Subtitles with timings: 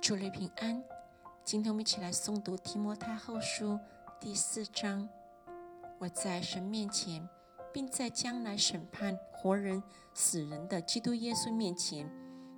[0.00, 0.82] 主内平安。
[1.44, 3.78] 今天我们一起来诵读提摩太后书
[4.20, 5.08] 第四章。
[5.98, 7.28] 我在神面前，
[7.72, 9.82] 并在将来审判活人
[10.14, 12.10] 死人的基督耶稣面前，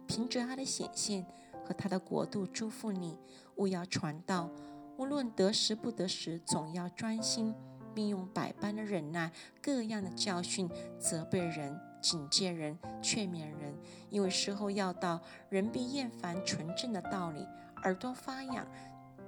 [0.07, 1.27] 凭着他的显现
[1.65, 3.19] 和他的国度，祝福你。
[3.57, 4.51] 勿要传道，
[4.97, 7.55] 无论得时不得时，总要专心，
[7.95, 9.31] 并用百般的忍耐、
[9.63, 11.79] 各样的教训责备人。
[12.05, 13.75] 警戒人，劝勉人，
[14.11, 15.19] 因为时候要到，
[15.49, 18.67] 人必厌烦纯正的道理，耳朵发痒，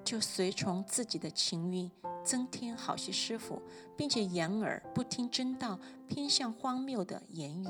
[0.04, 1.90] 就随从自己的情欲，
[2.22, 3.62] 增添好些师傅，
[3.96, 7.68] 并且掩耳不听真道，偏向荒谬的言语。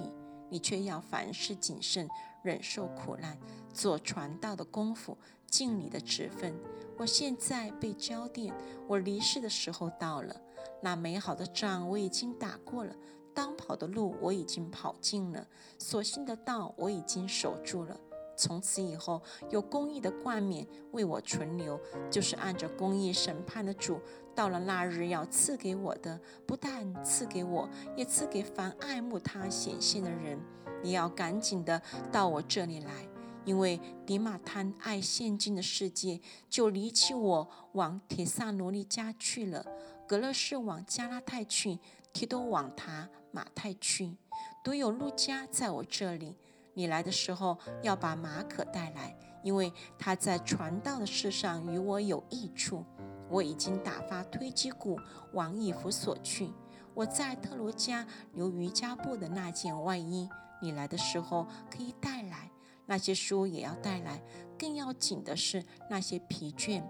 [0.48, 2.08] 你却要凡事谨慎，
[2.42, 3.38] 忍受苦难，
[3.72, 5.16] 做传道的功夫，
[5.48, 6.52] 尽你的职分。
[6.98, 8.52] 我现在被交奠，
[8.88, 10.34] 我离世的时候到了。
[10.82, 12.92] 那美好的仗我已经打过了。
[13.36, 15.46] 当跑的路我已经跑尽了，
[15.78, 18.00] 所信的道我已经守住了。
[18.34, 21.78] 从此以后，有公义的冠冕为我存留，
[22.10, 24.00] 就是按着公义审判的主，
[24.34, 30.40] 到了那日要赐给我的，不但赐给我，也赐给凡爱慕他显现的人。
[30.82, 33.06] 你要赶紧的到我这里来，
[33.44, 39.66] 因为迪马贪爱现今的世界，就离弃我，往铁萨罗尼家去了。
[40.06, 41.80] 格勒士往加拉太去，
[42.16, 44.16] 提多往塔马太去，
[44.64, 46.34] 独有路加在我这里。
[46.72, 52.82] 你来的时候要把马可带来，因为他在传道的事上与我有益处。
[53.28, 54.98] 我已经打发推基鼓
[55.34, 56.50] 往以弗所去。
[56.94, 60.26] 我在特罗加留瑜伽布的那件外衣，
[60.62, 62.50] 你来的时候可以带来。
[62.86, 64.22] 那些书也要带来。
[64.58, 66.82] 更要紧的是那些皮卷。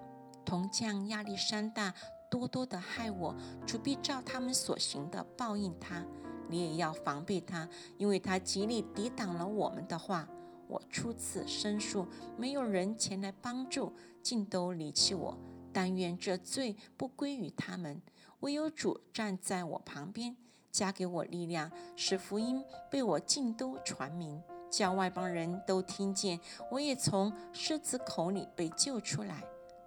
[0.45, 1.93] 铜匠亚历山大。
[2.31, 3.35] 多多的害我，
[3.67, 6.05] 主必照他们所行的报应他。
[6.49, 10.29] 你也要防备他，因为他极力抵挡了我们的话。
[10.69, 15.39] 我初次申诉，没有人前来帮助，尽都离弃我。
[15.73, 18.03] 但愿这罪不归于他们，
[18.41, 20.37] 唯有主站在我旁边，
[20.73, 26.41] 加给我力量，使福音被我尽都传明，叫外邦人都听见。
[26.71, 29.45] 我也从狮子口里被救出来。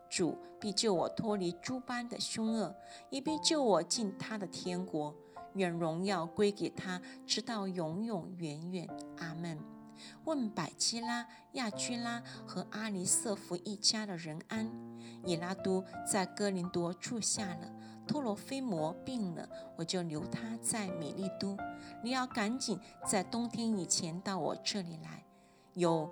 [0.09, 2.75] 主必救我脱离诸般的凶恶，
[3.09, 5.15] 也必救我进他的天国。
[5.53, 8.87] 愿荣耀归给他，直到永永远远。
[9.17, 9.57] 阿门。
[10.23, 14.69] 问百基拉、亚居拉和阿尼瑟夫一家的人安。
[15.25, 17.69] 以拉都在哥林多住下了，
[18.07, 21.57] 托罗菲摩病了，我就留他在米利都。
[22.01, 25.25] 你要赶紧在冬天以前到我这里来。
[25.73, 26.09] 有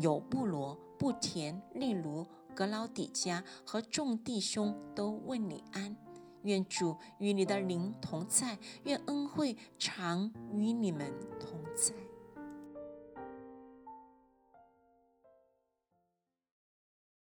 [0.00, 2.26] 有布罗、布田、利卢。
[2.54, 5.96] 格劳底家和众弟兄都问你安，
[6.42, 11.92] 愿主与你的灵同在，愿恩惠常与你们同在。